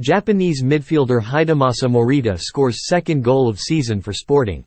[0.00, 4.64] Japanese midfielder Hidemasa Morita scores second goal of season for Sporting.